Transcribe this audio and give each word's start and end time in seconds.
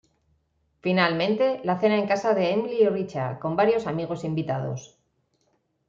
Finalmente, 0.81 1.61
la 1.63 1.77
cena 1.79 1.95
en 1.95 2.07
casa 2.07 2.33
de 2.33 2.49
Emily 2.53 2.77
y 2.81 2.89
Richard 2.89 3.37
con 3.37 3.55
varios 3.55 3.85
amigos 3.85 4.23
invitados. 4.23 4.97